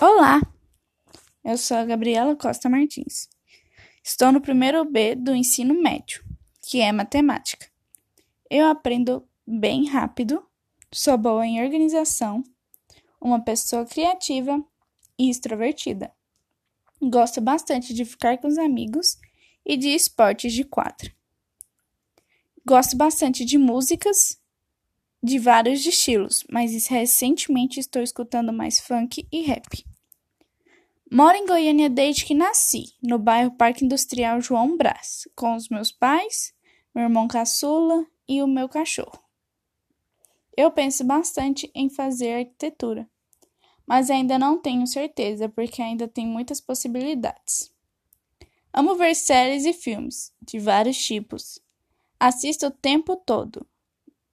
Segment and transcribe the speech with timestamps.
[0.00, 0.40] Olá,
[1.44, 3.28] eu sou a Gabriela Costa Martins.
[4.00, 6.24] Estou no primeiro B do ensino médio,
[6.62, 7.66] que é matemática.
[8.48, 10.46] Eu aprendo bem rápido,
[10.94, 12.44] sou boa em organização,
[13.20, 14.64] uma pessoa criativa
[15.18, 16.12] e extrovertida.
[17.02, 19.18] Gosto bastante de ficar com os amigos
[19.66, 21.12] e de esportes de quadra.
[22.64, 24.40] Gosto bastante de músicas
[25.22, 29.84] de vários estilos, mas recentemente estou escutando mais funk e rap.
[31.10, 35.90] Moro em Goiânia desde que nasci, no bairro Parque Industrial João Brás, com os meus
[35.90, 36.52] pais,
[36.94, 39.18] meu irmão caçula e o meu cachorro.
[40.56, 43.08] Eu penso bastante em fazer arquitetura,
[43.86, 47.72] mas ainda não tenho certeza porque ainda tem muitas possibilidades.
[48.72, 51.58] Amo ver séries e filmes de vários tipos.
[52.20, 53.66] Assisto o tempo todo.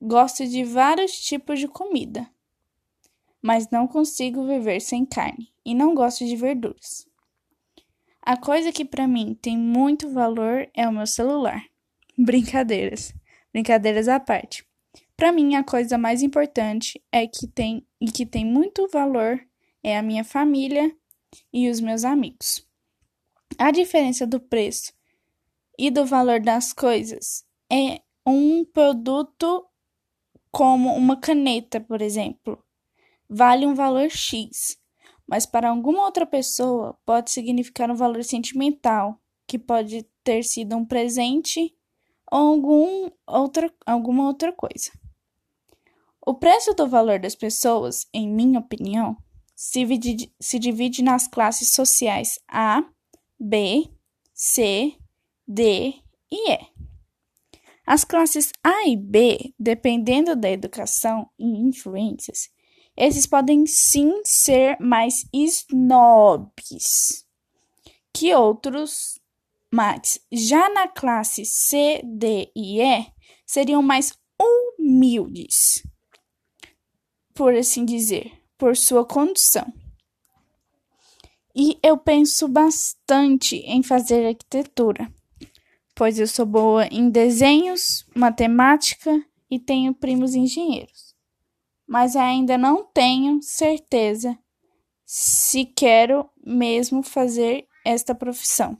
[0.00, 2.28] Gosto de vários tipos de comida
[3.42, 7.06] mas não consigo viver sem carne e não gosto de verduras.
[8.20, 11.64] A coisa que para mim tem muito valor é o meu celular.
[12.16, 13.14] Brincadeiras,
[13.52, 14.66] brincadeiras à parte.
[15.16, 19.40] Para mim a coisa mais importante é que tem e que tem muito valor
[19.82, 20.94] é a minha família
[21.52, 22.66] e os meus amigos.
[23.56, 24.92] A diferença do preço
[25.78, 29.64] e do valor das coisas é um produto
[30.58, 32.58] como uma caneta, por exemplo,
[33.30, 34.76] vale um valor X,
[35.24, 40.84] mas para alguma outra pessoa pode significar um valor sentimental, que pode ter sido um
[40.84, 41.72] presente
[42.28, 44.90] ou algum outra, alguma outra coisa.
[46.26, 49.16] O preço do valor das pessoas, em minha opinião,
[49.54, 52.82] se divide, se divide nas classes sociais A,
[53.38, 53.88] B,
[54.34, 54.96] C,
[55.46, 55.94] D
[56.32, 56.77] e E.
[57.90, 62.50] As classes A e B, dependendo da educação e influências,
[62.94, 67.26] esses podem sim ser mais snobs
[68.12, 69.18] que outros,
[69.72, 73.06] mas já na classe C, D e E
[73.46, 75.82] seriam mais humildes,
[77.32, 79.72] por assim dizer, por sua condição.
[81.56, 85.10] E eu penso bastante em fazer arquitetura,
[85.98, 91.08] pois eu sou boa em desenhos, matemática e tenho primos engenheiros
[91.88, 94.38] mas ainda não tenho certeza
[95.06, 98.76] se quero mesmo fazer esta profissão.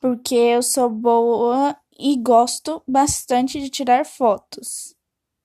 [0.00, 4.96] Porque eu sou boa e gosto bastante de tirar fotos.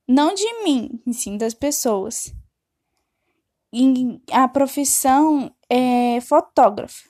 [0.07, 2.33] Não de mim, sim das pessoas.
[3.73, 7.03] E a profissão é fotógrafa.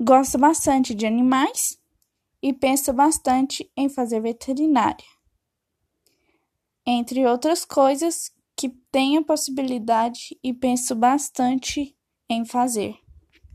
[0.00, 1.78] Gosto bastante de animais
[2.42, 5.04] e penso bastante em fazer veterinária
[6.90, 11.94] entre outras coisas que tenho possibilidade e penso bastante
[12.30, 12.96] em fazer.